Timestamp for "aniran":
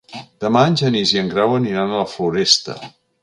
1.59-1.93